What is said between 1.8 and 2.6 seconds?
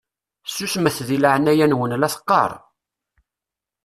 la teqqaṛ!